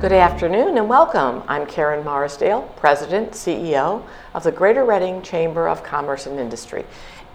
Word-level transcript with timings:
Good 0.00 0.12
afternoon 0.12 0.78
and 0.78 0.88
welcome. 0.88 1.42
I'm 1.46 1.66
Karen 1.66 2.02
Marsdale, 2.02 2.62
President, 2.78 3.32
CEO 3.32 4.02
of 4.32 4.42
the 4.42 4.50
Greater 4.50 4.82
Reading 4.82 5.20
Chamber 5.20 5.68
of 5.68 5.84
Commerce 5.84 6.24
and 6.24 6.40
Industry. 6.40 6.86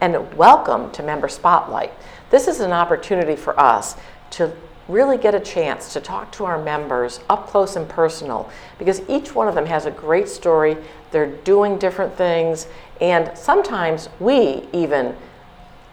And 0.01 0.33
welcome 0.35 0.89
to 0.93 1.03
Member 1.03 1.27
Spotlight. 1.27 1.93
This 2.31 2.47
is 2.47 2.61
an 2.61 2.71
opportunity 2.71 3.35
for 3.35 3.59
us 3.59 3.95
to 4.31 4.51
really 4.87 5.19
get 5.19 5.35
a 5.35 5.39
chance 5.39 5.93
to 5.93 6.01
talk 6.01 6.31
to 6.31 6.45
our 6.45 6.59
members 6.59 7.19
up 7.29 7.45
close 7.45 7.75
and 7.75 7.87
personal 7.87 8.49
because 8.79 9.07
each 9.07 9.35
one 9.35 9.47
of 9.47 9.53
them 9.53 9.67
has 9.67 9.85
a 9.85 9.91
great 9.91 10.27
story. 10.27 10.75
They're 11.11 11.35
doing 11.43 11.77
different 11.77 12.15
things, 12.15 12.65
and 12.99 13.37
sometimes 13.37 14.09
we 14.19 14.67
even 14.73 15.15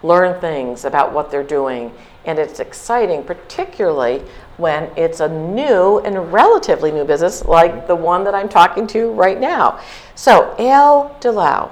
learn 0.03 0.39
things 0.39 0.85
about 0.85 1.13
what 1.13 1.31
they're 1.31 1.43
doing. 1.43 1.91
And 2.25 2.37
it's 2.37 2.59
exciting, 2.59 3.23
particularly 3.23 4.23
when 4.57 4.91
it's 4.95 5.19
a 5.19 5.27
new 5.27 5.99
and 5.99 6.31
relatively 6.31 6.91
new 6.91 7.05
business 7.05 7.43
like 7.45 7.87
the 7.87 7.95
one 7.95 8.23
that 8.25 8.35
I'm 8.35 8.47
talking 8.47 8.85
to 8.87 9.11
right 9.11 9.39
now. 9.39 9.79
So, 10.15 10.55
Al 10.59 11.17
DeLau, 11.19 11.71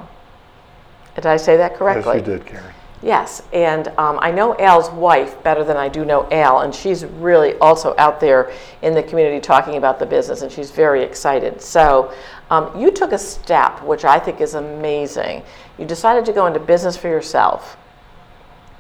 did 1.16 1.25
I 1.25 1.38
say 1.38 1.58
that 1.58 1.75
correctly? 1.75 2.17
Yes, 2.17 2.27
you 2.27 2.34
did, 2.34 2.45
Karen. 2.45 2.73
Yes, 3.03 3.41
and 3.52 3.88
um, 3.98 4.20
I 4.22 4.30
know 4.30 4.55
Al's 4.59 4.91
wife 4.91 5.41
better 5.41 5.63
than 5.63 5.75
I 5.75 5.89
do 5.89 6.05
know 6.05 6.30
Al, 6.30 6.59
and 6.59 6.73
she's 6.73 7.03
really 7.03 7.55
also 7.55 7.95
out 7.98 8.20
there 8.20 8.52
in 8.84 8.94
the 8.94 9.02
community 9.02 9.39
talking 9.39 9.77
about 9.77 9.98
the 9.98 10.05
business, 10.05 10.44
and 10.44 10.52
she's 10.52 10.70
very 10.70 11.02
excited. 11.02 11.61
So, 11.61 12.13
um, 12.52 12.80
you 12.80 12.92
took 12.92 13.11
a 13.11 13.17
step, 13.17 13.81
which 13.81 14.05
I 14.05 14.20
think 14.20 14.39
is 14.39 14.53
amazing. 14.53 15.42
You 15.80 15.86
decided 15.86 16.25
to 16.25 16.33
go 16.33 16.45
into 16.45 16.59
business 16.59 16.95
for 16.95 17.08
yourself. 17.08 17.77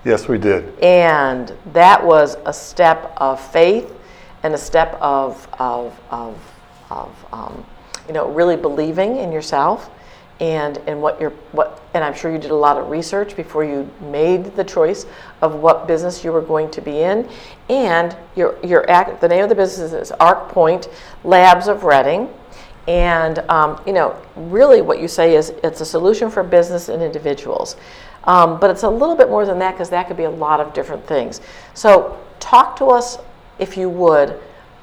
Yes, 0.03 0.27
we 0.27 0.37
did. 0.37 0.77
And 0.79 1.53
that 1.73 2.03
was 2.03 2.35
a 2.45 2.53
step 2.53 3.13
of 3.17 3.39
faith 3.39 3.93
and 4.43 4.53
a 4.53 4.57
step 4.57 4.97
of, 4.99 5.47
of, 5.59 5.99
of, 6.09 6.37
of 6.89 7.25
um, 7.31 7.63
you 8.07 8.13
know, 8.13 8.29
really 8.29 8.55
believing 8.55 9.17
in 9.17 9.31
yourself 9.31 9.89
and 10.41 10.79
and 10.87 10.99
what 10.99 11.21
you're 11.21 11.29
what 11.51 11.81
and 11.93 12.03
I'm 12.03 12.15
sure 12.15 12.31
you 12.31 12.39
did 12.39 12.49
a 12.49 12.55
lot 12.55 12.77
of 12.77 12.89
research 12.89 13.35
before 13.35 13.63
you 13.63 13.87
made 14.01 14.55
the 14.55 14.63
choice 14.63 15.05
of 15.41 15.55
what 15.55 15.87
business 15.87 16.23
you 16.23 16.31
were 16.31 16.41
going 16.41 16.71
to 16.71 16.81
be 16.81 17.01
in. 17.01 17.29
And 17.69 18.17
your 18.35 18.57
your 18.65 18.89
act 18.89 19.21
the 19.21 19.27
name 19.27 19.43
of 19.43 19.49
the 19.49 19.55
business 19.55 19.93
is 19.93 20.11
ArcPoint 20.19 20.91
Labs 21.23 21.67
of 21.67 21.83
Reading. 21.83 22.27
And 22.87 23.37
um, 23.49 23.79
you 23.85 23.93
know 23.93 24.19
really 24.35 24.81
what 24.81 24.99
you 24.99 25.07
say 25.07 25.35
is 25.35 25.53
it's 25.63 25.79
a 25.79 25.85
solution 25.85 26.31
for 26.31 26.41
business 26.41 26.89
and 26.89 27.03
individuals 27.03 27.75
um, 28.25 28.59
but 28.59 28.69
it's 28.69 28.83
a 28.83 28.89
little 28.89 29.15
bit 29.15 29.29
more 29.29 29.45
than 29.45 29.59
that 29.59 29.71
because 29.71 29.89
that 29.89 30.07
could 30.07 30.17
be 30.17 30.23
a 30.23 30.29
lot 30.29 30.59
of 30.59 30.73
different 30.73 31.05
things 31.07 31.41
so 31.73 32.19
talk 32.39 32.75
to 32.75 32.85
us 32.85 33.17
if 33.59 33.77
you 33.77 33.89
would 33.89 34.39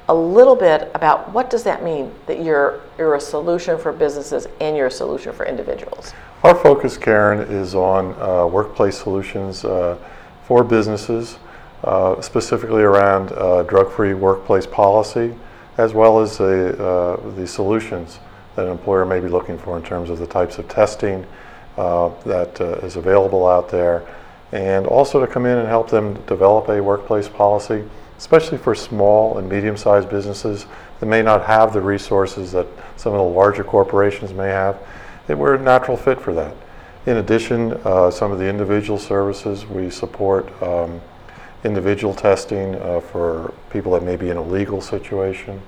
a 0.09 0.13
little 0.13 0.55
bit 0.55 0.89
about 0.95 1.31
what 1.31 1.51
does 1.51 1.63
that 1.63 1.83
mean 1.83 2.11
that 2.25 2.43
you're 2.43 2.81
you're 2.97 3.15
a 3.15 3.21
solution 3.21 3.77
for 3.77 3.93
businesses 3.93 4.47
and 4.59 4.75
you're 4.75 4.87
a 4.87 4.91
solution 4.91 5.31
for 5.31 5.45
individuals. 5.45 6.13
Our 6.43 6.55
focus, 6.55 6.97
Karen, 6.97 7.39
is 7.41 7.75
on 7.75 8.19
uh, 8.19 8.47
workplace 8.47 8.97
solutions 8.97 9.63
uh, 9.63 9.97
for 10.45 10.63
businesses, 10.63 11.37
uh, 11.83 12.19
specifically 12.21 12.81
around 12.81 13.31
uh, 13.33 13.61
drug-free 13.63 14.15
workplace 14.15 14.65
policy, 14.65 15.35
as 15.77 15.93
well 15.93 16.19
as 16.19 16.39
the 16.39 16.83
uh, 16.83 17.29
the 17.35 17.45
solutions 17.45 18.19
that 18.55 18.65
an 18.65 18.71
employer 18.71 19.05
may 19.05 19.19
be 19.19 19.27
looking 19.27 19.59
for 19.59 19.77
in 19.77 19.83
terms 19.83 20.09
of 20.09 20.17
the 20.17 20.27
types 20.27 20.57
of 20.57 20.67
testing 20.67 21.23
that 22.25 22.59
is 22.83 22.95
available 22.95 23.47
out 23.47 23.69
there, 23.69 24.05
and 24.51 24.85
also 24.85 25.19
to 25.19 25.27
come 25.27 25.45
in 25.45 25.57
and 25.57 25.67
help 25.67 25.89
them 25.89 26.15
develop 26.25 26.69
a 26.69 26.81
workplace 26.81 27.27
policy 27.27 27.83
especially 28.19 28.57
for 28.57 28.75
small 28.75 29.37
and 29.37 29.47
medium-sized 29.47 30.09
businesses 30.09 30.65
that 30.99 31.05
may 31.05 31.21
not 31.21 31.45
have 31.45 31.71
the 31.71 31.79
resources 31.79 32.51
that 32.51 32.67
some 32.97 33.13
of 33.13 33.17
the 33.17 33.23
larger 33.23 33.63
corporations 33.63 34.33
may 34.33 34.49
have, 34.49 34.77
it, 35.29 35.37
we're 35.37 35.55
a 35.55 35.59
natural 35.59 35.95
fit 35.95 36.19
for 36.19 36.33
that. 36.33 36.53
In 37.05 37.15
addition, 37.15 37.71
uh, 37.85 38.11
some 38.11 38.33
of 38.33 38.37
the 38.37 38.45
individual 38.45 38.99
services, 38.99 39.65
we 39.65 39.89
support 39.89 40.61
um, 40.61 40.99
individual 41.63 42.13
testing 42.13 42.75
uh, 42.75 42.99
for 42.99 43.53
people 43.69 43.93
that 43.93 44.03
may 44.03 44.17
be 44.17 44.29
in 44.29 44.35
a 44.35 44.43
legal 44.43 44.81
situation. 44.81 45.61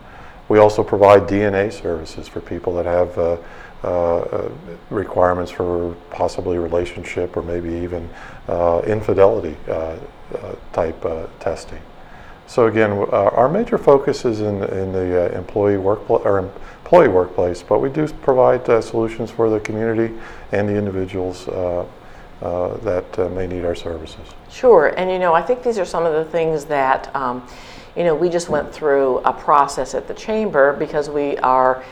We 0.50 0.60
also 0.60 0.84
provide 0.84 1.22
DNA 1.22 1.72
services 1.72 2.28
for 2.28 2.42
people 2.42 2.76
that 2.76 2.86
have 2.86 3.18
uh, 3.18 3.38
uh, 3.84 4.50
requirements 4.90 5.52
for 5.52 5.96
possibly 6.10 6.58
relationship 6.58 7.36
or 7.36 7.42
maybe 7.42 7.70
even 7.70 8.10
uh, 8.48 8.82
infidelity 8.86 9.56
uh, 9.70 9.98
type 10.72 11.02
testing. 11.40 11.82
So 12.52 12.68
again, 12.68 12.92
uh, 12.92 13.30
our 13.32 13.48
major 13.48 13.78
focus 13.78 14.26
is 14.26 14.42
in, 14.42 14.62
in 14.66 14.92
the 14.92 15.32
uh, 15.34 15.38
employee 15.38 15.78
workplace 15.78 16.22
or 16.26 16.40
employee 16.40 17.08
workplace, 17.08 17.64
but 17.64 17.80
we 17.80 17.88
do 17.88 18.06
provide 18.06 18.70
uh, 18.70 18.82
solutions 18.82 19.32
for 19.32 19.50
the 19.50 19.62
community 19.62 20.14
and 20.52 20.68
the 20.68 20.76
individuals 20.76 21.48
uh, 21.48 21.86
uh, 22.42 22.76
that 22.80 23.18
uh, 23.18 23.30
may 23.30 23.48
need 23.48 23.64
our 23.64 23.74
services. 23.74 24.28
Sure, 24.50 24.94
and 24.98 25.10
you 25.10 25.18
know, 25.18 25.34
I 25.34 25.42
think 25.42 25.64
these 25.64 25.78
are 25.78 25.86
some 25.86 26.06
of 26.06 26.12
the 26.12 26.26
things 26.30 26.66
that 26.66 27.16
um, 27.16 27.48
you 27.96 28.04
know 28.04 28.14
we 28.14 28.28
just 28.28 28.50
went 28.50 28.74
through 28.74 29.20
a 29.20 29.32
process 29.32 29.96
at 29.96 30.10
the 30.10 30.14
chamber 30.14 30.74
because 30.74 31.10
we 31.10 31.38
are. 31.38 31.86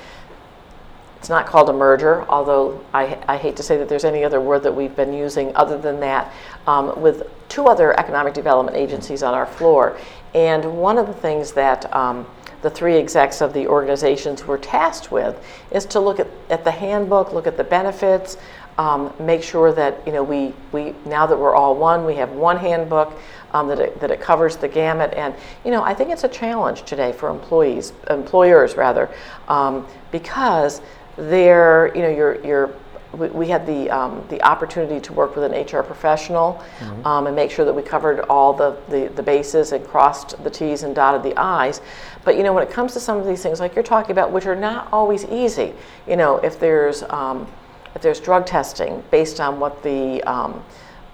It's 1.20 1.30
not 1.30 1.46
called 1.46 1.70
a 1.70 1.74
merger, 1.74 2.26
although 2.30 2.84
I, 2.94 3.18
I 3.28 3.38
hate 3.38 3.58
to 3.58 3.64
say 3.64 3.78
that 3.78 3.90
there's 3.90 4.06
any 4.06 4.24
other 4.24 4.40
word 4.40 4.64
that 4.64 4.74
we've 4.74 4.96
been 4.96 5.14
using 5.14 5.54
other 5.56 5.78
than 5.78 6.00
that, 6.00 6.32
um, 6.66 7.00
with 7.02 7.30
two 7.50 7.66
other 7.66 7.98
economic 8.00 8.34
development 8.34 8.78
agencies 8.78 9.22
on 9.22 9.34
our 9.34 9.46
floor. 9.46 9.98
And 10.34 10.78
one 10.78 10.98
of 10.98 11.08
the 11.08 11.14
things 11.14 11.52
that 11.54 11.94
um, 11.94 12.26
the 12.62 12.70
three 12.70 12.98
execs 12.98 13.42
of 13.42 13.54
the 13.54 13.68
organizations 13.68 14.46
were 14.46 14.58
tasked 14.58 15.12
with 15.12 15.44
is 15.72 15.86
to 15.88 16.00
look 16.00 16.20
at, 16.20 16.28
at 16.50 16.64
the 16.64 16.72
handbook, 16.72 17.34
look 17.34 17.48
at 17.48 17.58
the 17.58 17.64
benefits, 17.64 18.38
um, 18.78 19.14
make 19.20 19.44
sure 19.44 19.74
that 19.74 20.02
you 20.06 20.14
know 20.14 20.24
we, 20.24 20.54
we 20.72 20.96
now 21.06 21.26
that 21.26 21.38
we're 21.38 21.54
all 21.54 21.76
one, 21.76 22.06
we 22.06 22.16
have 22.16 22.32
one 22.32 22.56
handbook 22.56 23.14
um, 23.52 23.68
that, 23.68 23.80
it, 23.80 24.00
that 24.00 24.10
it 24.10 24.22
covers 24.22 24.56
the 24.56 24.70
gamut. 24.70 25.14
And 25.16 25.36
you 25.66 25.72
know 25.72 25.84
I 25.84 25.94
think 25.94 26.12
it's 26.12 26.24
a 26.24 26.30
challenge 26.30 26.84
today 26.84 27.12
for 27.12 27.30
employees, 27.30 27.92
employers 28.10 28.76
rather, 28.76 29.10
um, 29.50 29.86
because 30.12 30.82
they're 31.28 31.92
you 31.96 32.02
know 32.02 32.10
you're 32.10 32.46
you're 32.46 32.74
we, 33.14 33.28
we 33.30 33.48
had 33.48 33.66
the, 33.66 33.90
um, 33.90 34.24
the 34.30 34.42
opportunity 34.44 35.00
to 35.00 35.14
work 35.14 35.36
with 35.36 35.52
an 35.52 35.66
HR 35.66 35.82
professional 35.84 36.64
mm-hmm. 36.80 37.08
um, 37.08 37.28
and 37.28 37.36
make 37.36 37.50
sure 37.52 37.66
that 37.66 37.74
we 37.74 37.82
covered 37.82 38.22
all 38.22 38.54
the, 38.54 38.78
the, 38.90 39.12
the, 39.16 39.24
bases 39.24 39.72
and 39.72 39.86
crossed 39.86 40.42
the 40.44 40.50
T's 40.50 40.84
and 40.84 40.94
dotted 40.94 41.24
the 41.24 41.36
I's. 41.40 41.82
But 42.24 42.38
you 42.38 42.44
know, 42.44 42.54
when 42.54 42.64
it 42.64 42.70
comes 42.70 42.94
to 42.94 43.00
some 43.00 43.18
of 43.18 43.26
these 43.26 43.42
things, 43.42 43.60
like 43.60 43.76
you're 43.76 43.84
talking 43.84 44.12
about, 44.12 44.32
which 44.32 44.46
are 44.46 44.56
not 44.56 44.90
always 44.92 45.26
easy, 45.26 45.74
you 46.08 46.18
know, 46.18 46.38
if 46.38 46.60
there's 46.60 47.04
um, 47.04 47.48
if 47.96 48.02
there's 48.02 48.20
drug 48.20 48.46
testing 48.46 49.04
based 49.10 49.40
on 49.40 49.60
what 49.60 49.82
the 49.82 50.22
um, 50.24 50.64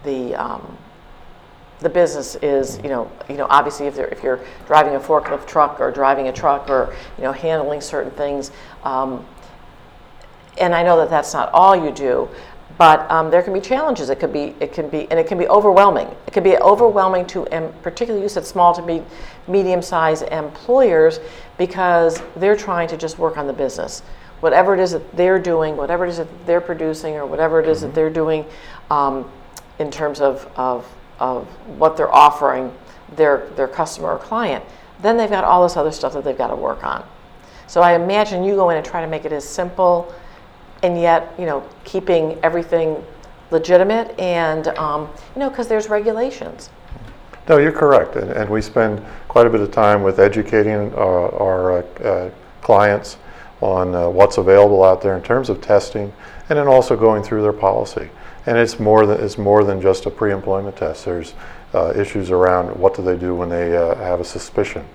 the 0.04 0.36
um, 0.36 0.78
the 1.80 1.90
business 1.90 2.36
is, 2.36 2.78
you 2.84 2.90
know, 2.90 3.12
you 3.30 3.36
know, 3.36 3.48
obviously 3.50 3.86
if, 3.86 3.98
if 4.00 4.24
you're 4.24 4.40
driving 4.66 4.96
a 4.96 5.00
forklift 5.00 5.46
truck 5.46 5.80
or 5.80 5.92
driving 5.92 6.30
a 6.30 6.34
truck 6.34 6.70
or 6.70 6.96
you 7.18 7.24
know 7.24 7.32
handling 7.32 7.82
certain 7.82 8.12
things, 8.12 8.52
um, 8.84 9.26
and 10.58 10.74
I 10.74 10.84
know 10.84 10.98
that 10.98 11.10
that's 11.10 11.34
not 11.34 11.52
all 11.52 11.76
you 11.76 11.92
do, 11.92 12.30
but 12.78 13.10
um, 13.10 13.32
there 13.32 13.42
can 13.42 13.54
be 13.54 13.62
challenges. 13.62 14.10
It 14.10 14.20
could 14.20 14.34
be, 14.34 14.54
it 14.60 14.74
can 14.74 14.90
be, 14.90 15.10
and 15.10 15.20
it 15.20 15.28
can 15.28 15.38
be 15.38 15.48
overwhelming. 15.48 16.08
It 16.28 16.34
can 16.34 16.44
be 16.44 16.58
overwhelming 16.58 17.26
to, 17.28 17.46
and 17.48 17.72
particularly 17.82 18.24
you 18.24 18.30
said 18.30 18.46
small 18.46 18.74
to 18.74 18.82
be 18.82 19.02
medium-sized 19.48 20.24
employers 20.24 21.20
because 21.58 22.22
they're 22.36 22.58
trying 22.58 22.88
to 22.90 22.98
just 22.98 23.18
work 23.18 23.38
on 23.38 23.48
the 23.48 23.54
business. 23.54 24.02
Whatever 24.42 24.74
it 24.74 24.82
is 24.82 24.92
that 24.92 25.16
they're 25.16 25.40
doing, 25.40 25.78
whatever 25.78 26.06
it 26.06 26.10
is 26.10 26.18
that 26.18 26.46
they're 26.46 26.62
producing, 26.62 27.16
or 27.16 27.26
whatever 27.26 27.62
it 27.62 27.68
is 27.68 27.78
mm-hmm. 27.78 27.88
that 27.88 27.96
they're 27.96 28.10
doing 28.10 28.46
um, 28.92 29.32
in 29.80 29.90
terms 29.90 30.20
of, 30.20 30.50
of, 30.58 30.86
of 31.20 31.48
what 31.80 31.96
they're 31.96 32.14
offering 32.14 32.74
their, 33.16 33.48
their 33.56 33.68
customer 33.68 34.12
or 34.12 34.20
client, 34.20 34.64
then 35.02 35.16
they've 35.16 35.30
got 35.30 35.44
all 35.46 35.64
this 35.64 35.78
other 35.78 35.92
stuff 35.92 36.14
that 36.14 36.26
they've 36.26 36.38
got 36.38 36.48
to 36.48 36.56
work 36.56 36.84
on. 36.84 37.06
So 37.68 37.82
I 37.82 37.96
imagine 37.96 38.44
you 38.44 38.56
go 38.56 38.70
in 38.70 38.78
and 38.78 38.86
try 38.86 39.02
to 39.02 39.08
make 39.08 39.26
it 39.26 39.32
as 39.32 39.48
simple 39.48 40.14
and 40.86 41.02
yet, 41.02 41.34
you 41.40 41.46
know, 41.46 41.68
keeping 41.84 42.38
everything 42.44 43.04
legitimate 43.50 44.18
and, 44.20 44.68
um, 44.78 45.10
you 45.34 45.40
know, 45.40 45.50
because 45.50 45.68
there's 45.68 45.90
regulations. 45.90 46.70
No, 47.50 47.58
you're 47.58 47.72
correct. 47.72 48.16
And, 48.16 48.30
and, 48.30 48.50
we 48.50 48.62
spend 48.62 49.04
quite 49.28 49.48
a 49.48 49.50
bit 49.50 49.62
of 49.62 49.72
time 49.72 50.04
with 50.04 50.20
educating 50.20 50.94
our, 50.94 51.34
our 51.36 51.84
uh, 52.04 52.30
clients 52.62 53.18
on 53.62 53.96
uh, 53.96 54.10
what's 54.10 54.38
available 54.38 54.84
out 54.84 55.02
there 55.02 55.16
in 55.18 55.24
terms 55.24 55.50
of 55.50 55.60
testing 55.60 56.14
and 56.50 56.60
then 56.60 56.68
also 56.68 56.96
going 56.96 57.24
through 57.24 57.42
their 57.42 57.54
policy. 57.54 58.10
And 58.46 58.56
it's 58.56 58.80
more 58.80 59.08
than, 59.08 59.20
it's 59.24 59.40
more 59.40 59.64
than 59.64 59.82
just 59.82 60.06
a 60.06 60.12
pre 60.12 60.32
employment 60.32 60.78
test. 60.78 61.06
There's 61.06 61.34
uh, 61.74 61.94
issues 61.96 62.30
around 62.30 62.76
what 62.76 62.96
do 62.96 63.02
they 63.02 63.18
do 63.18 63.34
when 63.34 63.50
they 63.50 63.76
uh, 63.76 63.96
have 63.96 64.20
a 64.20 64.26
suspicion 64.26 64.86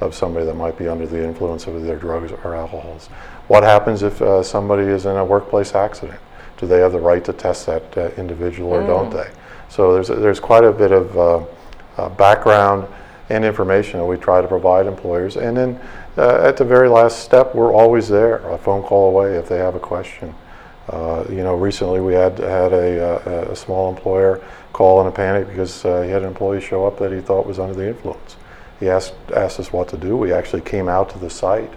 of 0.00 0.14
somebody 0.14 0.46
that 0.46 0.54
might 0.54 0.78
be 0.78 0.88
under 0.88 1.06
the 1.06 1.22
influence 1.22 1.66
of 1.66 1.82
their 1.82 1.96
drugs 1.96 2.32
or 2.44 2.54
alcohols. 2.54 3.08
What 3.48 3.62
happens 3.62 4.02
if 4.02 4.20
uh, 4.22 4.42
somebody 4.42 4.84
is 4.84 5.06
in 5.06 5.16
a 5.16 5.24
workplace 5.24 5.74
accident? 5.74 6.18
Do 6.56 6.66
they 6.66 6.80
have 6.80 6.92
the 6.92 7.00
right 7.00 7.24
to 7.24 7.32
test 7.32 7.66
that 7.66 7.96
uh, 7.96 8.10
individual 8.16 8.70
or 8.70 8.82
mm. 8.82 8.86
don't 8.86 9.10
they? 9.10 9.30
So 9.68 9.92
there's 9.94 10.08
there's 10.08 10.40
quite 10.40 10.64
a 10.64 10.72
bit 10.72 10.92
of 10.92 11.16
uh, 11.16 11.44
uh 11.96 12.08
background 12.10 12.86
and 13.30 13.44
information 13.44 14.00
that 14.00 14.04
we 14.04 14.16
try 14.16 14.40
to 14.40 14.48
provide 14.48 14.86
employers. 14.86 15.36
And 15.36 15.56
then 15.56 15.80
uh, 16.18 16.40
at 16.42 16.56
the 16.56 16.64
very 16.64 16.88
last 16.88 17.20
step, 17.20 17.54
we're 17.54 17.72
always 17.72 18.08
there, 18.08 18.38
a 18.50 18.58
phone 18.58 18.82
call 18.82 19.08
away 19.08 19.36
if 19.36 19.48
they 19.48 19.58
have 19.58 19.76
a 19.76 19.80
question. 19.80 20.34
Uh, 20.88 21.24
you 21.28 21.44
know, 21.44 21.54
recently 21.54 22.00
we 22.00 22.12
had 22.12 22.36
had 22.38 22.72
a, 22.72 23.46
a, 23.48 23.52
a, 23.52 23.56
small 23.56 23.88
employer 23.88 24.44
call 24.72 25.00
in 25.00 25.06
a 25.06 25.10
panic 25.10 25.46
because 25.46 25.84
uh, 25.84 26.02
he 26.02 26.10
had 26.10 26.22
an 26.22 26.28
employee 26.28 26.60
show 26.60 26.84
up 26.84 26.98
that 26.98 27.12
he 27.12 27.20
thought 27.20 27.46
was 27.46 27.60
under 27.60 27.74
the 27.74 27.86
influence. 27.86 28.36
He 28.80 28.88
asked 28.88 29.14
asked 29.34 29.60
us 29.60 29.72
what 29.72 29.88
to 29.88 29.96
do. 29.96 30.16
We 30.16 30.32
actually 30.32 30.62
came 30.62 30.88
out 30.88 31.10
to 31.10 31.18
the 31.18 31.30
site 31.30 31.70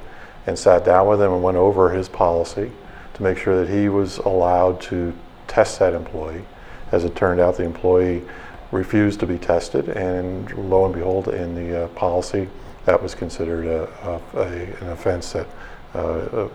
and 0.48 0.58
sat 0.58 0.86
down 0.86 1.08
with 1.08 1.22
him 1.22 1.34
and 1.34 1.44
went 1.44 1.58
over 1.58 1.92
his 1.92 2.10
policy 2.10 2.72
to 3.14 3.24
make 3.24 3.38
sure 3.38 3.64
that 3.64 3.72
he 3.72 3.90
was 3.90 4.18
allowed 4.20 4.82
to 4.82 5.14
test 5.48 5.80
that 5.80 5.94
employee. 5.94 6.44
As 6.92 7.04
it 7.04 7.16
turned 7.16 7.40
out, 7.40 7.58
the 7.58 7.64
employee 7.64 8.24
refused 8.72 9.20
to 9.20 9.28
be 9.28 9.38
tested, 9.38 9.90
and 9.90 10.52
lo 10.70 10.86
and 10.86 10.94
behold, 10.94 11.28
in 11.28 11.54
the 11.56 11.84
uh, 11.84 11.88
policy, 11.90 12.50
that 12.86 13.02
was 13.02 13.14
considered 13.14 13.66
a, 13.66 14.22
a, 14.34 14.40
a, 14.40 14.48
an 14.82 14.90
offense 14.90 15.34
that 15.34 15.48
uh, 15.94 16.00
uh 16.00 16.50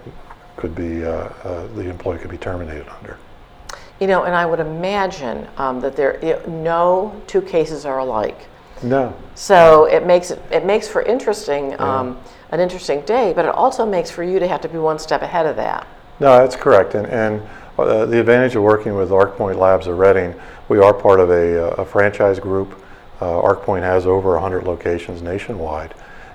could 0.56 0.74
be 0.74 1.04
uh, 1.04 1.10
uh, 1.10 1.66
the 1.76 1.88
employee 1.88 2.18
could 2.18 2.30
be 2.30 2.36
terminated 2.36 2.88
under. 2.88 3.16
You 4.00 4.08
know, 4.08 4.24
and 4.24 4.34
I 4.34 4.44
would 4.44 4.58
imagine 4.58 5.46
um, 5.56 5.80
that 5.80 5.94
there 5.94 6.42
no 6.48 7.20
two 7.28 7.42
cases 7.42 7.84
are 7.84 7.98
alike. 7.98 8.48
No. 8.82 9.14
So 9.34 9.84
it 9.86 10.06
makes 10.06 10.30
it 10.30 10.42
it 10.50 10.64
makes 10.64 10.88
for 10.88 11.02
interesting 11.02 11.70
yeah. 11.70 11.76
um, 11.76 12.18
an 12.50 12.60
interesting 12.60 13.02
day, 13.02 13.32
but 13.32 13.44
it 13.44 13.54
also 13.54 13.84
makes 13.84 14.10
for 14.10 14.22
you 14.22 14.38
to 14.38 14.48
have 14.48 14.60
to 14.62 14.68
be 14.68 14.78
one 14.78 14.98
step 14.98 15.22
ahead 15.22 15.46
of 15.46 15.56
that. 15.56 15.86
No, 16.20 16.38
that's 16.38 16.56
correct, 16.56 16.94
and 16.94 17.06
and 17.06 17.42
uh, 17.78 18.06
the 18.06 18.18
advantage 18.18 18.56
of 18.56 18.62
working 18.62 18.94
with 18.94 19.10
ArcPoint 19.10 19.56
Labs 19.56 19.86
of 19.86 19.98
Reading, 19.98 20.34
we 20.68 20.78
are 20.78 20.92
part 20.92 21.20
of 21.20 21.30
a, 21.30 21.68
uh, 21.68 21.82
a 21.82 21.84
franchise 21.84 22.40
group. 22.40 22.82
Uh, 23.20 23.40
ArcPoint 23.40 23.82
has 23.82 24.06
over 24.06 24.32
100 24.32 24.64
locations 24.64 25.22
nationwide, 25.22 25.94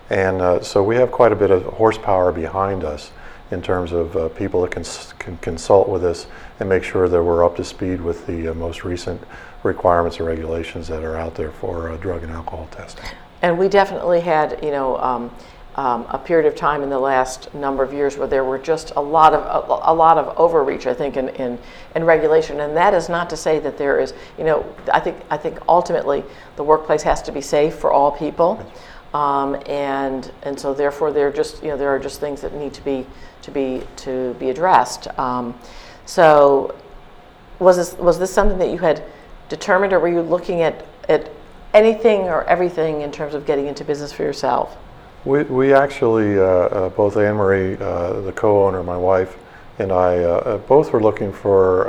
and 0.10 0.42
uh, 0.42 0.62
so 0.62 0.82
we 0.82 0.96
have 0.96 1.12
quite 1.12 1.32
a 1.32 1.36
bit 1.36 1.52
of 1.52 1.64
horsepower 1.64 2.32
behind 2.32 2.84
us 2.84 3.12
in 3.54 3.62
terms 3.62 3.92
of 3.92 4.18
uh, 4.18 4.30
people 4.30 4.62
that 4.64 4.72
can, 4.72 4.84
can 5.20 5.38
consult 5.38 5.88
with 5.88 6.04
us 6.04 6.28
and 6.60 6.68
make 6.68 6.84
sure 6.84 7.08
that 7.08 7.24
we're 7.24 7.46
up 7.46 7.56
to 7.56 7.64
speed 7.64 8.02
with 8.02 8.28
the 8.28 8.50
uh, 8.50 8.54
most 8.54 8.84
recent 8.84 9.22
requirements 9.64 10.18
and 10.18 10.28
regulations 10.28 10.88
that 10.90 11.04
are 11.04 11.16
out 11.16 11.36
there 11.36 11.52
for 11.52 11.96
drug 11.98 12.24
and 12.24 12.32
alcohol 12.32 12.68
testing. 12.72 13.06
And 13.42 13.58
we 13.58 13.70
definitely 13.70 14.20
had, 14.20 14.62
you 14.64 14.72
know. 14.72 14.98
Um, 14.98 15.32
um, 15.76 16.06
a 16.10 16.20
period 16.20 16.46
of 16.46 16.56
time 16.56 16.84
in 16.84 16.90
the 16.90 17.00
last 17.00 17.52
number 17.56 17.84
of 17.84 17.92
years 17.92 18.16
where 18.16 18.28
there 18.28 18.44
were 18.44 18.60
just 18.60 18.92
a 18.96 19.02
lot 19.02 19.34
of 19.34 19.42
a, 19.42 19.92
a, 19.92 19.94
lot 19.94 20.20
of 20.20 20.38
overreach, 20.38 20.86
I 20.86 20.94
think, 20.94 21.18
in, 21.18 21.30
in, 21.30 21.58
in 21.96 22.04
regulation. 22.04 22.60
And 22.60 22.78
that 22.78 22.94
is 22.94 23.10
not 23.10 23.28
to 23.32 23.38
say 23.38 23.58
that 23.60 23.78
there 23.78 24.00
is, 24.00 24.14
you 24.38 24.44
know, 24.44 24.64
I 24.94 25.00
think 25.00 25.18
I 25.32 25.38
think 25.38 25.58
ultimately 25.68 26.24
the 26.58 26.64
workplace 26.64 27.02
has 27.02 27.24
to 27.24 27.32
be 27.32 27.42
safe 27.42 27.74
for 27.74 27.92
all 27.92 28.12
people, 28.12 28.64
um, 29.14 29.56
and 29.66 30.32
and 30.44 30.60
so 30.60 30.74
therefore 30.74 31.12
there 31.12 31.32
just 31.32 31.62
you 31.64 31.70
know 31.70 31.78
there 31.78 31.90
are 31.90 32.00
just 32.00 32.20
things 32.20 32.42
that 32.42 32.54
need 32.54 32.74
to 32.74 32.82
be 32.84 33.06
to 33.42 33.52
be 33.52 33.84
to 33.98 34.34
be 34.40 34.50
addressed. 34.50 35.08
Um, 35.20 35.58
so 36.06 36.76
was 37.60 37.78
this 37.78 37.94
was 37.98 38.20
this 38.20 38.34
something 38.34 38.58
that 38.58 38.70
you 38.70 38.78
had 38.78 39.04
determined, 39.50 39.94
or 39.94 40.00
were 40.00 40.08
you 40.08 40.22
looking 40.22 40.62
at 40.62 40.86
at 41.10 41.32
anything 41.74 42.22
or 42.22 42.44
everything 42.46 43.02
in 43.02 43.12
terms 43.12 43.34
of 43.34 43.46
getting 43.46 43.68
into 43.68 43.84
business 43.84 44.14
for 44.14 44.24
yourself? 44.24 44.78
We, 45.26 45.44
we 45.44 45.74
actually, 45.74 46.38
uh, 46.38 46.44
uh, 46.44 46.90
both 46.90 47.16
Anne 47.16 47.36
Marie, 47.36 47.78
uh, 47.78 48.22
the 48.22 48.34
co 48.34 48.66
owner, 48.68 48.84
my 48.84 48.98
wife, 48.98 49.38
and 49.80 49.92
I, 49.92 50.18
uh, 50.18 50.28
uh, 50.28 50.58
both 50.58 50.92
were 50.92 51.02
looking 51.02 51.32
for 51.32 51.88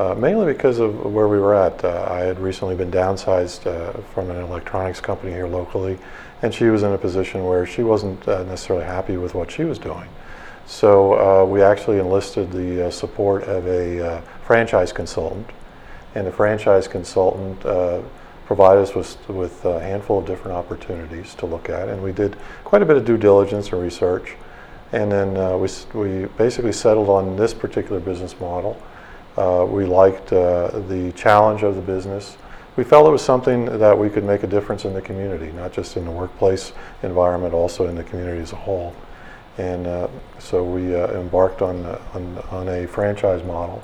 uh, 0.00 0.14
mainly 0.14 0.50
because 0.50 0.78
of 0.78 1.04
where 1.04 1.28
we 1.28 1.38
were 1.38 1.54
at. 1.54 1.84
Uh, 1.84 2.08
I 2.10 2.20
had 2.20 2.40
recently 2.40 2.74
been 2.74 2.90
downsized 2.90 3.66
uh, 3.66 3.92
from 4.14 4.30
an 4.30 4.36
electronics 4.36 4.98
company 4.98 5.30
here 5.30 5.46
locally, 5.46 5.98
and 6.40 6.54
she 6.54 6.64
was 6.64 6.82
in 6.82 6.92
a 6.92 6.96
position 6.96 7.44
where 7.44 7.66
she 7.66 7.82
wasn't 7.82 8.26
uh, 8.26 8.42
necessarily 8.44 8.86
happy 8.86 9.18
with 9.18 9.34
what 9.34 9.50
she 9.50 9.64
was 9.64 9.78
doing. 9.78 10.08
So 10.64 11.44
we 11.44 11.62
actually 11.62 11.98
enlisted 11.98 12.50
the 12.52 12.90
support 12.92 13.42
of 13.42 13.66
a 13.66 14.22
franchise 14.46 14.92
consultant, 14.92 15.50
and 16.14 16.26
the 16.26 16.32
franchise 16.32 16.86
consultant 16.86 17.60
provided 18.46 18.82
us 18.82 18.94
with, 18.94 19.28
with 19.28 19.64
a 19.64 19.80
handful 19.80 20.20
of 20.20 20.26
different 20.26 20.56
opportunities 20.56 21.34
to 21.34 21.46
look 21.46 21.68
at. 21.68 21.88
And 21.88 22.02
we 22.02 22.12
did 22.12 22.36
quite 22.64 22.82
a 22.82 22.86
bit 22.86 22.96
of 22.96 23.04
due 23.04 23.18
diligence 23.18 23.70
and 23.72 23.82
research. 23.82 24.36
And 24.92 25.10
then 25.10 25.36
uh, 25.36 25.56
we, 25.56 25.68
we 25.92 26.26
basically 26.38 26.72
settled 26.72 27.08
on 27.08 27.36
this 27.36 27.52
particular 27.52 28.00
business 28.00 28.38
model. 28.40 28.80
Uh, 29.36 29.66
we 29.68 29.86
liked 29.86 30.32
uh, 30.32 30.68
the 30.88 31.12
challenge 31.16 31.62
of 31.62 31.76
the 31.76 31.80
business. 31.80 32.36
We 32.76 32.84
felt 32.84 33.06
it 33.06 33.10
was 33.10 33.22
something 33.22 33.66
that 33.78 33.96
we 33.96 34.08
could 34.08 34.24
make 34.24 34.42
a 34.42 34.46
difference 34.46 34.84
in 34.84 34.94
the 34.94 35.02
community, 35.02 35.52
not 35.52 35.72
just 35.72 35.96
in 35.96 36.04
the 36.04 36.10
workplace 36.10 36.72
environment, 37.02 37.54
also 37.54 37.86
in 37.86 37.94
the 37.94 38.04
community 38.04 38.40
as 38.40 38.52
a 38.52 38.56
whole. 38.56 38.94
And 39.58 39.86
uh, 39.86 40.08
so 40.38 40.64
we 40.64 40.94
uh, 40.94 41.08
embarked 41.12 41.62
on, 41.62 41.84
on, 42.14 42.38
on, 42.50 42.68
a 42.68 42.86
franchise 42.86 43.44
model. 43.44 43.82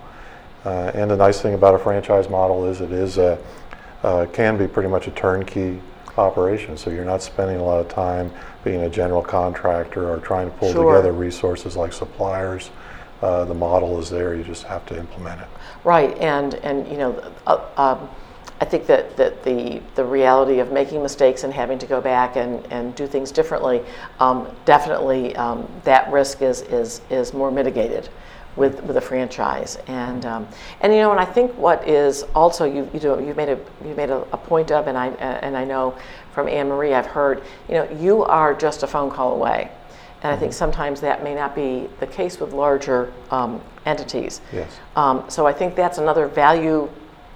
Uh, 0.64 0.90
and 0.94 1.10
the 1.10 1.16
nice 1.16 1.40
thing 1.40 1.54
about 1.54 1.74
a 1.74 1.78
franchise 1.78 2.28
model 2.28 2.66
is 2.66 2.80
it 2.80 2.92
is 2.92 3.18
a 3.18 3.38
uh, 4.02 4.26
can 4.32 4.56
be 4.56 4.66
pretty 4.66 4.88
much 4.88 5.06
a 5.06 5.10
turnkey 5.10 5.80
operation. 6.16 6.76
So 6.76 6.90
you're 6.90 7.04
not 7.04 7.22
spending 7.22 7.56
a 7.56 7.64
lot 7.64 7.80
of 7.80 7.88
time 7.88 8.30
being 8.64 8.82
a 8.82 8.90
general 8.90 9.22
contractor 9.22 10.08
or 10.08 10.18
trying 10.18 10.50
to 10.50 10.56
pull 10.56 10.72
sure. 10.72 10.94
together 10.94 11.12
resources 11.12 11.76
like 11.76 11.92
suppliers. 11.92 12.70
Uh, 13.22 13.44
the 13.44 13.54
model 13.54 13.98
is 13.98 14.10
there. 14.10 14.34
You 14.34 14.44
just 14.44 14.64
have 14.64 14.84
to 14.86 14.98
implement 14.98 15.40
it. 15.40 15.48
Right, 15.84 16.16
and 16.18 16.54
and 16.56 16.86
you 16.88 16.98
know, 16.98 17.32
uh, 17.46 17.64
um, 17.76 18.08
I 18.60 18.64
think 18.64 18.86
that, 18.86 19.16
that 19.16 19.42
the 19.42 19.80
the 19.94 20.04
reality 20.04 20.58
of 20.58 20.72
making 20.72 21.02
mistakes 21.02 21.44
and 21.44 21.52
having 21.52 21.78
to 21.78 21.86
go 21.86 22.00
back 22.00 22.36
and, 22.36 22.66
and 22.72 22.94
do 22.94 23.06
things 23.06 23.30
differently, 23.30 23.82
um, 24.20 24.48
definitely 24.64 25.34
um, 25.36 25.66
that 25.84 26.10
risk 26.10 26.42
is 26.42 26.62
is 26.62 27.00
is 27.10 27.32
more 27.32 27.50
mitigated 27.50 28.08
with, 28.56 28.82
with 28.84 28.96
a 28.96 29.00
franchise. 29.00 29.78
And, 29.86 30.24
um, 30.24 30.48
and 30.80 30.92
you 30.92 31.00
know, 31.00 31.10
and 31.10 31.20
I 31.20 31.24
think 31.24 31.52
what 31.56 31.86
is 31.86 32.24
also, 32.34 32.64
you, 32.64 32.88
you, 32.92 33.00
know, 33.00 33.18
you 33.18 33.34
made, 33.34 33.50
a, 33.50 33.58
you 33.84 33.94
made 33.94 34.10
a, 34.10 34.22
a 34.32 34.36
point 34.36 34.72
of, 34.72 34.88
and 34.88 34.96
I, 34.98 35.08
and 35.08 35.56
I 35.56 35.64
know 35.64 35.96
from 36.32 36.48
Anne 36.48 36.68
Marie, 36.68 36.94
I've 36.94 37.06
heard, 37.06 37.42
you 37.68 37.74
know, 37.74 37.88
you 38.00 38.24
are 38.24 38.54
just 38.54 38.82
a 38.82 38.86
phone 38.86 39.10
call 39.10 39.34
away. 39.34 39.70
And 40.22 40.32
I 40.32 40.36
think 40.36 40.52
sometimes 40.52 41.00
that 41.02 41.22
may 41.22 41.34
not 41.34 41.54
be 41.54 41.88
the 42.00 42.06
case 42.06 42.40
with 42.40 42.52
larger 42.52 43.12
um, 43.30 43.60
entities. 43.84 44.40
Yes. 44.52 44.78
Um, 44.96 45.24
so 45.28 45.46
I 45.46 45.52
think 45.52 45.76
that's 45.76 45.98
another 45.98 46.26
value 46.26 46.88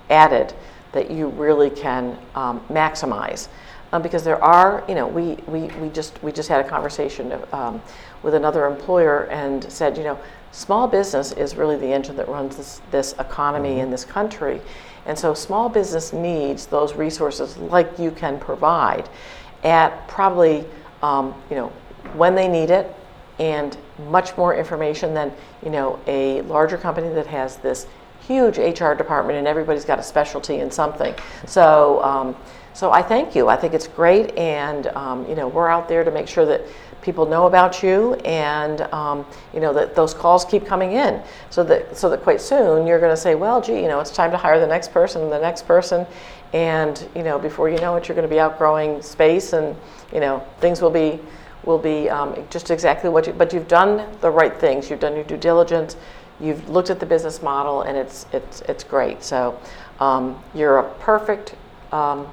added 0.09 0.55
that 0.93 1.11
you 1.11 1.29
really 1.29 1.71
can 1.71 2.19
um, 2.35 2.61
maximize. 2.69 3.49
Um, 3.93 4.03
because 4.03 4.23
there 4.23 4.43
are, 4.43 4.85
you 4.89 4.95
know, 4.95 5.07
we, 5.07 5.35
we, 5.47 5.63
we, 5.79 5.89
just, 5.89 6.23
we 6.23 6.31
just 6.31 6.49
had 6.49 6.65
a 6.65 6.69
conversation 6.69 7.33
um, 7.53 7.83
with 8.23 8.35
another 8.35 8.67
employer 8.67 9.25
and 9.27 9.71
said, 9.71 9.97
you 9.97 10.05
know, 10.05 10.19
small 10.53 10.87
business 10.87 11.33
is 11.33 11.57
really 11.57 11.77
the 11.77 11.93
engine 11.93 12.17
that 12.17 12.29
runs 12.29 12.57
this, 12.57 12.81
this 12.91 13.15
economy 13.19 13.71
mm-hmm. 13.71 13.81
in 13.81 13.91
this 13.91 14.05
country. 14.05 14.61
And 15.07 15.19
so 15.19 15.35
small 15.35 15.69
business 15.69 16.13
needs 16.13 16.67
those 16.67 16.95
resources 16.95 17.57
like 17.57 17.99
you 17.99 18.11
can 18.11 18.39
provide 18.39 19.09
at 19.65 20.07
probably, 20.07 20.65
um, 21.03 21.35
you 21.51 21.57
know, 21.57 21.73
when 22.15 22.35
they 22.35 22.49
need 22.49 22.71
it 22.71 22.95
and 23.39 23.77
much 24.09 24.37
more 24.37 24.55
information 24.55 25.15
than, 25.15 25.33
you 25.63 25.71
know, 25.71 25.99
a 26.07 26.43
larger 26.43 26.77
company 26.77 27.09
that 27.15 27.27
has 27.27 27.57
this 27.57 27.87
huge 28.21 28.59
HR 28.59 28.93
department 28.93 29.39
and 29.39 29.47
everybody's 29.47 29.85
got 29.85 29.99
a 29.99 30.03
specialty 30.03 30.57
in 30.57 30.71
something. 30.71 31.15
So, 31.47 32.03
um, 32.05 32.37
so 32.73 32.93
I 32.93 33.03
thank 33.03 33.35
you. 33.35 33.49
I 33.49 33.57
think 33.57 33.75
it's 33.75 33.89
great, 33.89 34.37
and 34.37 34.87
um, 34.89 35.29
you 35.29 35.35
know 35.35 35.49
we're 35.49 35.69
out 35.69 35.89
there 35.89 36.05
to 36.05 36.11
make 36.11 36.29
sure 36.29 36.47
that 36.47 36.63
people 37.03 37.27
know 37.27 37.47
about 37.47 37.83
you, 37.83 38.15
and 38.25 38.83
um, 38.93 39.27
you 39.53 39.61
know 39.61 39.73
that 39.73 39.97
those 39.97 40.15
calls 40.15 40.45
keep 40.45 40.65
coming 40.67 40.93
in, 40.93 41.21
so 41.51 41.65
that 41.65 41.97
so 41.97 42.09
that 42.09 42.23
quite 42.23 42.41
soon 42.41 42.87
you're 42.87 43.01
going 43.01 43.13
to 43.13 43.21
say, 43.21 43.35
well, 43.35 43.61
gee, 43.61 43.83
you 43.83 43.89
know, 43.89 44.01
it's 44.01 44.11
time 44.11 44.31
to 44.31 44.37
hire 44.37 44.61
the 44.61 44.67
next 44.67 44.93
person, 44.93 45.31
the 45.31 45.39
next 45.39 45.67
person, 45.67 46.07
and 46.53 47.09
you 47.15 47.23
know 47.23 47.39
before 47.39 47.69
you 47.69 47.79
know 47.79 47.97
it, 47.97 48.07
you're 48.07 48.15
going 48.15 48.29
to 48.29 48.33
be 48.33 48.41
outgrowing 48.41 49.03
space, 49.03 49.53
and 49.53 49.77
you 50.13 50.21
know 50.21 50.47
things 50.61 50.81
will 50.81 50.91
be 50.91 51.19
will 51.65 51.79
be 51.79 52.09
um, 52.09 52.35
just 52.51 52.71
exactly 52.71 53.11
what 53.11 53.27
you. 53.27 53.33
But 53.33 53.53
you've 53.53 53.69
done 53.69 54.07
the 54.21 54.31
right 54.31 54.57
things. 54.59 54.91
You've 54.91 55.01
done 55.01 55.15
your 55.15 55.25
due 55.25 55.37
diligence. 55.37 55.97
You've 56.41 56.69
looked 56.69 56.91
at 56.91 57.01
the 57.01 57.07
business 57.07 57.43
model, 57.43 57.83
and 57.83 57.97
it's 57.97 58.27
it's 58.33 58.63
it's 58.63 58.85
great. 58.85 59.23
So 59.23 59.59
um, 60.01 60.43
you're 60.55 60.79
a 60.79 60.95
perfect 60.95 61.55
um, 61.93 62.27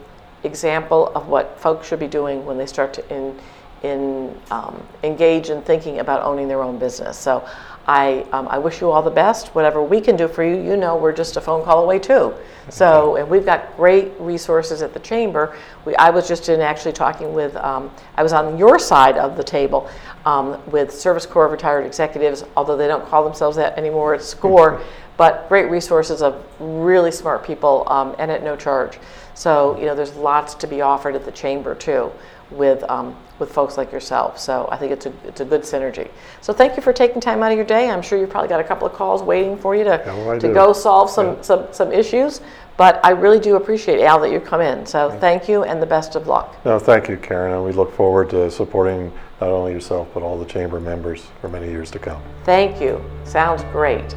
example 0.43 1.11
of 1.15 1.27
what 1.27 1.59
folks 1.59 1.87
should 1.87 1.99
be 1.99 2.07
doing 2.07 2.45
when 2.45 2.57
they 2.57 2.65
start 2.65 2.93
to 2.93 3.13
in, 3.13 3.37
in 3.83 4.35
um, 4.51 4.81
engage 5.03 5.49
in 5.49 5.61
thinking 5.61 5.99
about 5.99 6.23
owning 6.23 6.47
their 6.47 6.61
own 6.61 6.77
business. 6.77 7.17
So 7.17 7.47
I, 7.87 8.25
um, 8.33 8.49
I 8.49 8.57
wish 8.57 8.81
you 8.81 8.91
all 8.91 9.01
the 9.01 9.09
best. 9.09 9.55
Whatever 9.55 9.81
we 9.81 10.01
can 10.01 10.17
do 10.17 10.27
for 10.27 10.43
you, 10.43 10.61
you 10.61 10.75
know 10.75 10.97
we're 10.97 11.13
just 11.13 11.37
a 11.37 11.41
phone 11.41 11.63
call 11.63 11.81
away 11.81 11.99
too. 11.99 12.33
So, 12.69 13.15
and 13.15 13.29
we've 13.29 13.45
got 13.45 13.77
great 13.77 14.11
resources 14.19 14.81
at 14.81 14.93
the 14.93 14.99
chamber. 14.99 15.55
We, 15.85 15.95
I 15.95 16.09
was 16.09 16.27
just 16.27 16.49
in 16.49 16.59
actually 16.59 16.91
talking 16.91 17.33
with, 17.33 17.55
um, 17.55 17.89
I 18.17 18.23
was 18.23 18.33
on 18.33 18.57
your 18.57 18.77
side 18.77 19.17
of 19.17 19.37
the 19.37 19.43
table 19.43 19.89
um, 20.25 20.61
with 20.69 20.93
Service 20.93 21.25
Corps 21.25 21.47
retired 21.47 21.85
executives, 21.85 22.43
although 22.57 22.75
they 22.75 22.87
don't 22.87 23.07
call 23.07 23.23
themselves 23.23 23.55
that 23.55 23.77
anymore, 23.77 24.15
it's 24.15 24.27
SCORE, 24.27 24.81
but 25.17 25.47
great 25.47 25.71
resources 25.71 26.21
of 26.21 26.43
really 26.59 27.11
smart 27.11 27.45
people 27.45 27.85
um, 27.87 28.13
and 28.19 28.29
at 28.29 28.43
no 28.43 28.57
charge. 28.57 28.99
So, 29.33 29.79
you 29.79 29.85
know, 29.85 29.95
there's 29.95 30.15
lots 30.15 30.55
to 30.55 30.67
be 30.67 30.81
offered 30.81 31.15
at 31.15 31.23
the 31.23 31.31
chamber 31.31 31.73
too 31.73 32.11
with, 32.51 32.83
um, 32.89 33.15
with 33.39 33.51
folks 33.51 33.77
like 33.77 33.91
yourself. 33.91 34.39
So 34.39 34.67
I 34.71 34.77
think 34.77 34.91
it's 34.91 35.05
a, 35.05 35.13
it's 35.25 35.41
a 35.41 35.45
good 35.45 35.61
synergy. 35.61 36.09
So 36.41 36.53
thank 36.53 36.75
you 36.75 36.81
for 36.81 36.93
taking 36.93 37.21
time 37.21 37.43
out 37.43 37.51
of 37.51 37.57
your 37.57 37.65
day. 37.65 37.89
I'm 37.89 38.01
sure 38.01 38.17
you've 38.17 38.29
probably 38.29 38.49
got 38.49 38.59
a 38.59 38.63
couple 38.63 38.87
of 38.87 38.93
calls 38.93 39.21
waiting 39.21 39.57
for 39.57 39.75
you 39.75 39.83
to, 39.83 40.01
Yeah, 40.05 40.13
well, 40.25 40.39
to 40.39 40.47
do. 40.47 40.53
go 40.53 40.73
solve 40.73 41.09
some, 41.09 41.27
Yeah. 41.35 41.41
some, 41.41 41.67
some 41.71 41.91
issues. 41.91 42.41
But 42.77 42.99
I 43.03 43.09
really 43.09 43.39
do 43.39 43.55
appreciate, 43.55 44.01
Al, 44.03 44.19
that 44.19 44.31
you 44.31 44.39
come 44.39 44.61
in. 44.61 44.85
So 44.85 45.09
thank 45.19 45.49
you 45.49 45.63
and 45.63 45.81
the 45.81 45.85
best 45.87 46.15
of 46.15 46.27
luck. 46.27 46.55
No, 46.63 46.77
thank 46.77 47.09
you, 47.09 47.17
Karen, 47.17 47.53
and 47.53 47.65
we 47.65 47.71
look 47.71 47.91
forward 47.95 48.29
to 48.29 48.51
supporting 48.51 49.11
not 49.41 49.49
only 49.49 49.71
yourself, 49.71 50.07
but 50.13 50.21
all 50.21 50.37
the 50.37 50.45
chamber 50.45 50.79
members 50.79 51.25
for 51.41 51.49
many 51.49 51.69
years 51.69 51.89
to 51.91 51.99
come. 51.99 52.21
Thank 52.43 52.79
you. 52.79 53.03
Sounds 53.23 53.63
great. 53.71 54.15